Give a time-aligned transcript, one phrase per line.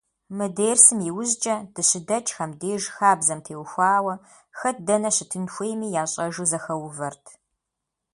[0.37, 4.15] Мы дерсым иужькӏэ, дыщыдэкӏхэм деж, хабзэм теухуауэ,
[4.57, 7.25] хэт дэнэ щытын хуейми ящӏэжу зэхэувэрт.